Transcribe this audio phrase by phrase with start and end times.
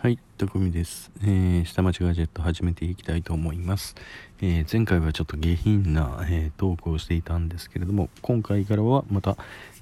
[0.00, 1.10] はい、たくみです。
[1.24, 3.96] えー、下町ガジェット始めていきたいと思います。
[4.40, 9.36] えー、前回はちょっと下品な、えー、トークをしていたんですけれども、今回からはまた、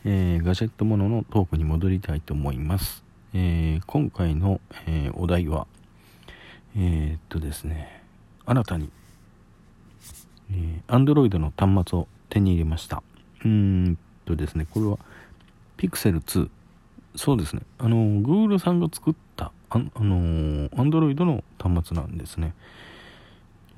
[0.07, 3.05] え、ガジェットもののトークに戻りたいと思います。
[3.35, 5.67] え今回の、えお題は、
[6.79, 8.03] えっとですね、
[8.47, 8.89] 新たに、
[10.51, 13.03] え Android の端末を手に入れました。
[13.45, 14.99] うーんとですね、これは
[15.77, 16.49] Pixel 2。
[17.17, 22.55] そうですね、あの、Google さんが作ったあ、あのー、Android の端末なんですね。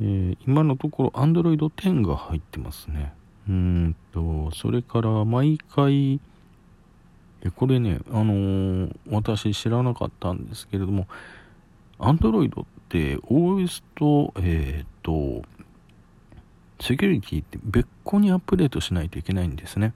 [0.00, 3.12] えー、今のところ Android 10が入ってますね。
[3.48, 6.20] うんと、それから毎回、
[7.42, 11.06] えこれね、あのー、私知らなかったんですけれども、
[11.98, 15.42] Android って OS と、えっ、と、
[16.80, 19.94] セキュリティって別個にアップデートしないといけないんですね。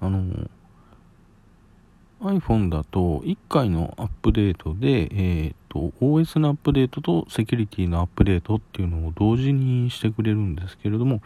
[0.00, 0.48] あの
[2.20, 11.22] iPhone だと1回のアップデートで、えーと、OS のアップデートとセキュリティのアップデートっていうのを同時にしてくれるんですけれども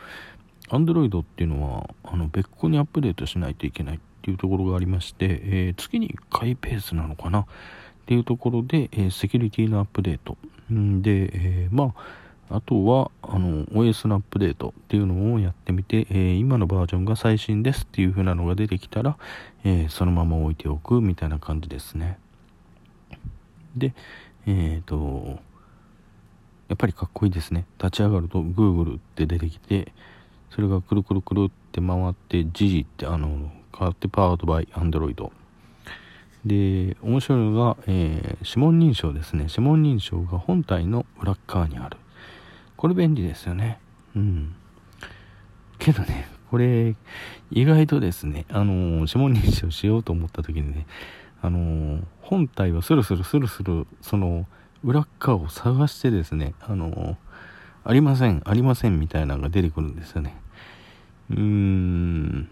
[0.68, 7.46] Android っていうのはあの別個にアップデートしないといけないっていうところがありまして、えー、月に1回ペースなのかなっ
[8.06, 10.36] ていうところで、えー、セキュリティのアップデート。
[10.70, 12.23] で、えー、まあ
[12.54, 19.16] あとは、あの、OS のアップデートっていうのをやってみて、えー、今のバージョンが最新ですっていう風なのが出てきたら、
[19.64, 22.16] えー、そのまま置いておくみたいな感じですね。
[23.76, 23.92] で、
[24.46, 25.40] えっ、ー、と、
[26.68, 27.66] やっぱりかっこいいですね。
[27.78, 29.92] 立ち上がると Google って出てきて、
[30.50, 35.28] それがくるくるくるって回って、G ってあの、変わってパワードバイ Android。
[36.44, 39.46] で、面白いのが、えー、指紋認証ですね。
[39.48, 41.96] 指紋認証が本体の裏側にある。
[42.84, 43.78] これ便利ですよね。
[44.14, 44.54] うん。
[45.78, 46.94] けどね、これ、
[47.50, 48.76] 意外とですね、あのー、
[49.08, 50.86] 指紋認証しようと思った時にね、
[51.40, 54.46] あのー、本体はスルスルスルスル、その、
[54.84, 57.16] 裏側を探してですね、あのー、
[57.84, 60.36] ありません、ありませんみたいなのが出てくるんですよね。
[61.30, 62.48] うーん、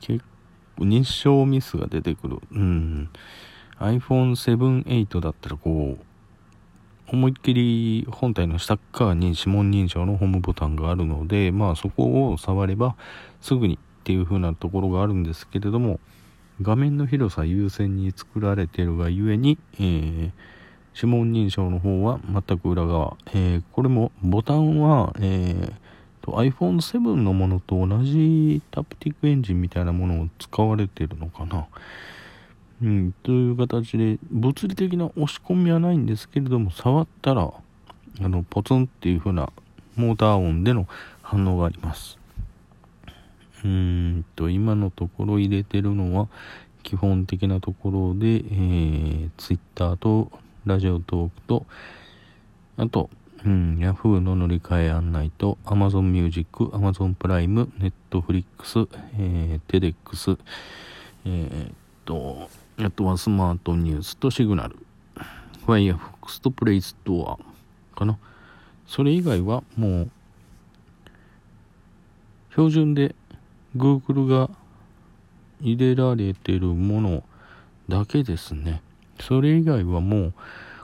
[0.00, 0.24] 結
[0.78, 2.38] 構、認証ミスが出てくる。
[2.52, 3.10] うん。
[3.80, 6.04] iPhone 7、8だったらこう、
[7.10, 12.96] 思いっきり本体の下側に指紋認証のホームボタンがあるので、まあそこを触れば
[13.40, 16.00] すぐにっていう風なところがあるんですけれども、
[16.60, 20.30] 画面の広さ優先に作られているがゆえに、えー、
[20.94, 23.16] 指紋認証の方は全く裏側。
[23.28, 31.68] えー、これもボタンは、えー、iPhone7 のものと同じタプティックエンジンみたいなものを使われているのかな。
[32.82, 37.52] うん、という形で、物理的な押し込みはないんですけれども、触ったら、
[38.20, 39.50] あの、ポツンっていう風な
[39.96, 40.86] モーター音での
[41.22, 42.18] 反応があります。
[43.64, 46.28] うーんと、今のところ入れてるのは、
[46.84, 50.30] 基本的なところで、えー、Twitter と
[50.64, 51.66] ラジオトークと、
[52.76, 53.10] あと、
[53.44, 60.38] うん、Yahoo の乗り換え案内と Amazon Music、Amazon プライム、Netflix、えー、TEDx、
[61.24, 61.72] えー、っ
[62.04, 62.48] と、
[62.80, 64.76] あとはスマートニュースとシグナル、
[65.66, 67.38] Firefox と Play Store
[67.96, 68.18] かな。
[68.86, 70.10] それ以外はもう、
[72.52, 73.16] 標準で
[73.76, 74.48] Google が
[75.60, 77.24] 入れられてるもの
[77.88, 78.80] だけですね。
[79.20, 80.34] それ以外はもう、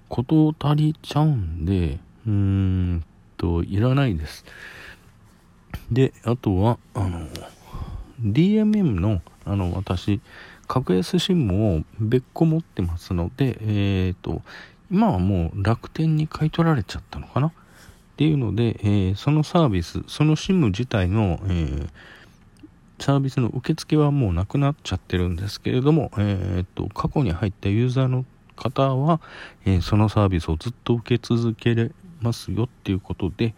[0.08, 3.04] こと足りちゃうんで、うーん
[3.36, 4.44] と、いらないです。
[5.92, 7.28] で、あとは、あの、
[8.20, 10.20] DMM の、あの、私、
[10.66, 14.42] 格安 SIM を別個持ってますので、えっ、ー、と、
[14.90, 17.48] 今はもう楽天に買い取られちゃったのかな？
[17.48, 17.52] っ
[18.16, 21.88] ていうので、えー、そのサービス、その SIM 自体の、えー、
[23.00, 28.24] サービスの受付はもうなくなっちゃってるんですけれども、えっ、と、過去に入ったユーザーの
[28.54, 29.20] 方は、
[29.64, 33.54] えそのサービスをずっと受け続けれますよっていうことで、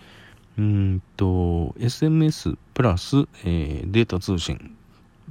[0.58, 4.74] うんと、SMS プラス、えデータ通信。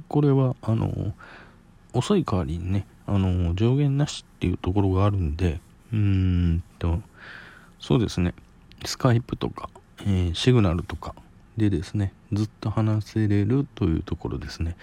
[0.06, 1.14] これは、あの、
[1.96, 5.60] 遅い代わりにね、あの、上限なしっていうところがあるんで、
[5.92, 7.00] うーんと、
[7.78, 8.34] そうですね、
[8.84, 11.14] スカイプとか、えー、シグナルとか
[11.56, 14.76] でですね、ずっと話せれるというところですね。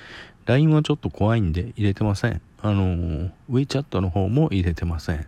[0.45, 2.41] LINE はちょっと怖いんで入れてません。
[2.61, 5.27] あの、WeChat の方も入れてません。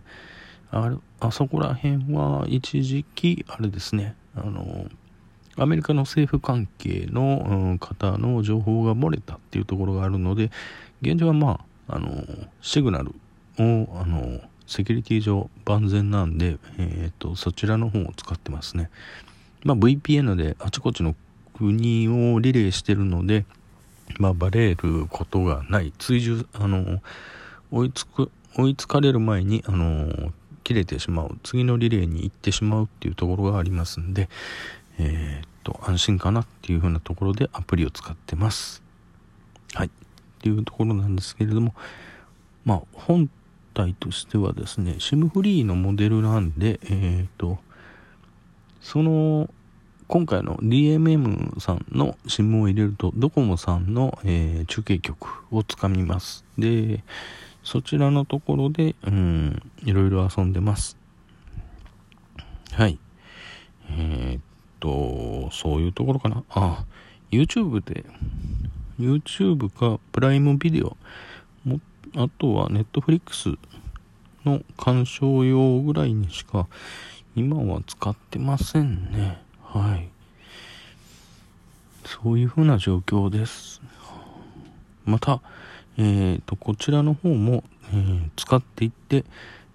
[0.72, 4.86] ああそこら辺は一時期、あれですね、あの、
[5.56, 10.50] アメリカの政府関係の、方の情報が漏れたっていうところがあるので、
[11.00, 12.24] 現状はまあ、あの
[12.60, 13.12] シグナル
[13.58, 18.90] をあのセキュリティ上万全なんで、えーと、そちらの方を使ってますね、
[19.62, 21.14] まあ、VPN であちこちの
[21.54, 23.44] 国をリレーしてるので、
[24.18, 25.92] まあ、バレることがない。
[25.98, 27.00] 追従あの
[27.70, 30.32] 追いつく追いつかれる前にあの
[30.64, 31.38] 切れてしまう。
[31.44, 34.28] 次のリレーに行ってしまうっていうところがありますんで
[34.98, 38.82] えー、っと安心かなっていう風なところでアプリを使ってます。
[39.74, 39.90] はい。
[40.46, 41.74] っていうところなんですけれども
[42.64, 43.28] まあ本
[43.74, 47.58] 体としてはですね SIM フリーのモデルなんでえー、っと
[48.80, 49.50] その
[50.06, 56.44] 今回の DMM さんの SIM を入れるとドコモさんの、えー、中継局をつかみます。
[56.56, 57.02] で
[57.64, 60.96] そちらのところでうんいろいろ遊んでます。
[62.70, 63.00] はい。
[63.90, 64.40] えー、っ
[64.78, 66.44] とそういうところかな。
[66.50, 66.84] あ
[67.32, 68.04] YouTube で
[68.98, 70.96] YouTube かプライムビデオ
[71.64, 71.80] も
[72.16, 73.58] あとは Netflix
[74.44, 76.66] の鑑賞用ぐらいにしか
[77.34, 79.42] 今は使ってませんね。
[79.62, 80.08] はい。
[82.04, 83.82] そういうふうな状況です。
[85.04, 85.40] また
[85.98, 89.24] えーと、こちらの方も、えー、使っていって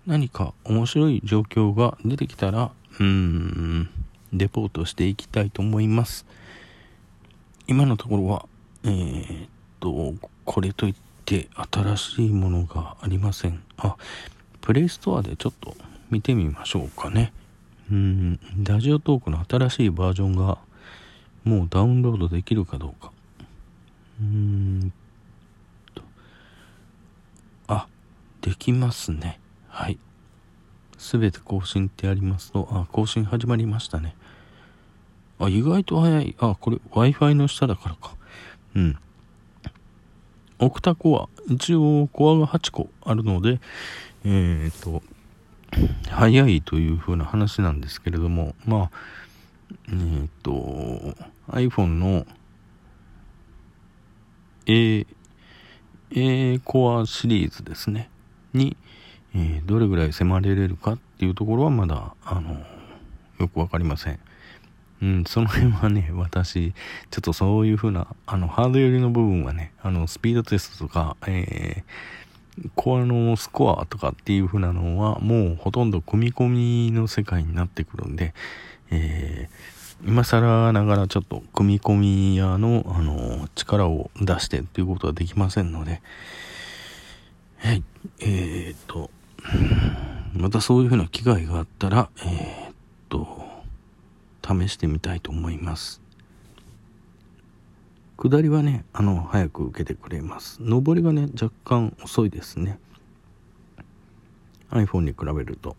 [0.06, 3.90] 何か面白い状況が出てきたらうーん
[4.32, 6.26] レポートしていきたいと思います。
[7.68, 8.46] 今のところは
[8.84, 9.50] えー、っ
[9.80, 10.14] と
[10.46, 10.96] これといっ
[11.26, 13.62] て新しいものがありません。
[13.78, 13.96] あ
[14.62, 15.76] プレイストアでちょっと
[16.10, 17.34] 見てみましょうかね。
[17.92, 20.58] うんラジオトークの新しいバージョンが
[21.44, 23.12] もうダウンロードできるかどうか。
[24.22, 24.94] うーん
[25.94, 26.04] と。
[27.68, 27.88] あ
[28.42, 29.40] できますね。
[29.68, 29.98] はい。
[30.98, 32.68] すべて更新ってありますと。
[32.72, 34.16] あ更新始まりましたね。
[35.40, 36.36] あ意外と早い。
[36.40, 38.16] あこれ Wi-Fi の下だからか。
[38.76, 38.98] うん。
[40.60, 43.60] オクタコア一応コアが8個あるので
[44.24, 45.02] えっ、と
[46.10, 48.92] 早いという風な話なんですけれどもまあ
[49.90, 51.16] えっ、と
[51.50, 52.28] iPhone の
[54.68, 55.08] A
[56.14, 58.10] A コアシリーズですね。
[58.54, 58.76] に、
[59.34, 62.60] えー、どれぐらい迫れれるかっていうところはまだあの
[63.40, 64.20] よく分かりません。
[65.02, 66.74] うん、その辺はね、私、
[67.10, 78.36] ちょっとそういう風な、あの、ハード寄りの部分はね、あの、スピードテストとか、えー、コアのスコアとかっていう風なのは、もうほとんど組み込みの世界になってくるんで、
[78.92, 86.02] えー、今更ながらちょっと組み込み屋の、あの、力を出してっていうことはできませんので、
[87.58, 87.84] はい、
[88.20, 89.10] えー、っと、
[90.34, 92.74] またそういう風な機会があったら、えー、っ
[93.10, 93.51] と、
[94.44, 96.02] 試してみたいと思います。
[98.18, 100.62] 下りはねあの早く受けてくれます。
[100.62, 102.80] 上りがね若干遅いですね。
[104.70, 105.76] iPhone に比べると。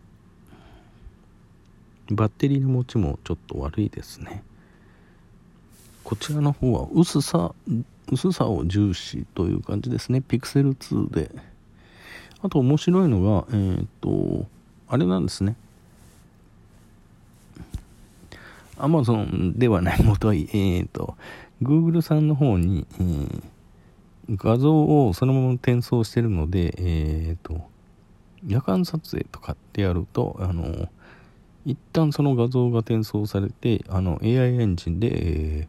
[2.10, 4.42] バッテリーの持ちもちょっと悪いですね。
[6.04, 7.54] こちらの方は薄さ
[8.10, 10.20] 薄さを重視という感じですね。
[10.20, 11.30] ピクセル2で。
[12.42, 14.46] あと面白いのがえっ、ー、と
[14.88, 15.56] あれなんですね。
[18.82, 21.14] アマゾンではないもとい、えっ、ー、と、
[21.62, 23.42] Google さんの方に、えー、
[24.30, 27.62] 画像をそのまま転送してるので、えっ、ー、と、
[28.44, 30.88] 夜間撮影とかってやると、あの、
[31.64, 35.66] 一旦その画像が転送されて、あの、AI エンジンで、え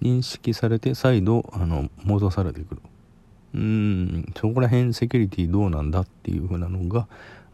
[0.00, 2.80] ー、認識されて再度、あの、戻されてくる。
[3.52, 7.06] うん、そこら辺セキュリティどうなんだっていう風なのが、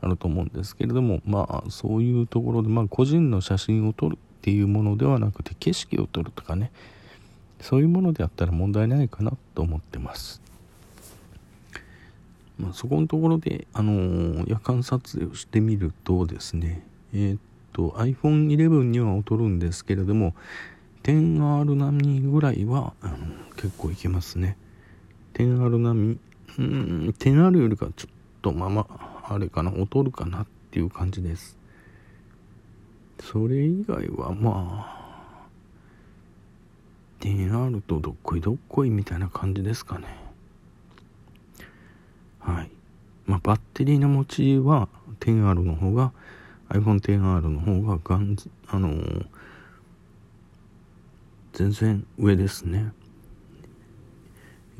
[0.04, 6.70] あると思うんですけれどもまあそういうところで、まあ、個人の写真を撮るっていうものではなくて景色を撮るとかね
[7.60, 10.42] そういうものであったら問題ないかなと思ってます。
[12.58, 17.40] まあ、そこのところで、あのー、夜間撮影をしてみるとですね、えー、っ
[17.72, 20.34] と iPhone11 には劣るんですけれども
[21.02, 23.16] 10R 並みぐらいはあの
[23.56, 24.56] 結構いけますね
[25.34, 26.18] 10R 並み
[26.58, 31.56] うん 10R よりかちょっとまあまああれかな劣るかなっていう感じです。
[33.20, 35.46] それ以外はまあ
[37.20, 40.06] DR とどっこいどっこいみたいな感じですかね。
[42.38, 42.70] はい。
[43.24, 44.88] まあバッテリーの持ちは
[45.20, 46.12] 10R の方が
[46.68, 49.26] iPhone10R の方ががんあのー、
[51.54, 52.92] 全然上ですね。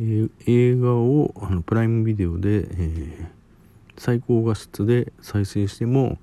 [0.01, 3.44] えー、映画をあのプライムビデオで、えー
[3.97, 6.19] 最高画質で再生しても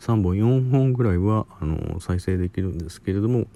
[0.00, 3.46] 3本4本ぐらいはあの再生できるんですけれども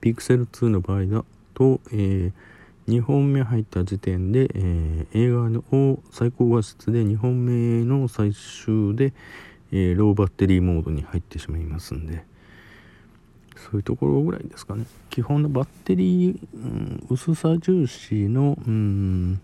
[0.00, 2.32] Pixel 2の場合だと、えー、
[2.88, 9.12] 2本目入った時点で、えー、映画を最高画質で2本目の最終で、
[9.72, 12.24] えー、ローバッテリーモードに入ってしまいますんで
[13.56, 14.86] そういうところぐらいですかね。
[15.10, 19.40] 基本のバッテリー、うん、薄さ重視のうん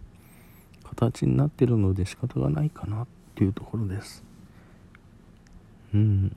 [0.85, 4.23] 形になってるので仕方がないかなっていうところです。
[5.95, 6.37] うん。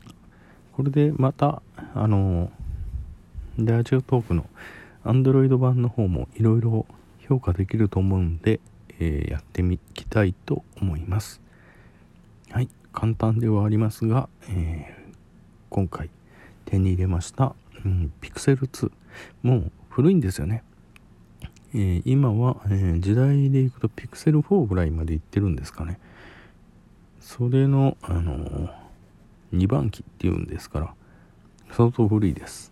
[0.74, 1.62] これでまた
[1.94, 2.51] あの
[3.58, 4.46] ラジオトークの
[5.04, 6.86] Android 版の方もいろいろ
[7.20, 8.60] 評価できると思うんで、
[9.00, 11.42] えー、やってみきたいと思います。
[12.50, 12.70] はい。
[12.94, 15.13] 簡単ではありますが、えー、
[15.70, 16.10] 今回
[16.66, 17.54] 手に入れました、
[17.86, 18.92] うん、Pixel 2
[19.44, 20.63] もう古いんですよね。
[21.74, 26.00] えー、今は、え、時代でいくと Pixel 4ぐらいまでいってるんですかね。
[27.27, 28.69] それの、あの、
[29.53, 30.93] 2番機っていうんですから
[31.74, 32.72] 相当古いです。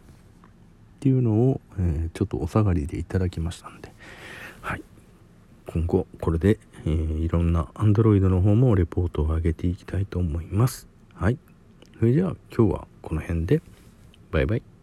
[0.95, 3.93] っていうのを、えちょっとお下がりでいただきましたんで。
[4.61, 4.81] はい。
[5.67, 10.87] 今後これで、えいろんな Android の方もレポートを上げていきたいと思います。
[11.13, 11.37] はい。
[11.99, 13.61] それじゃあ今日はこの辺で。
[14.31, 14.74] バイバイ。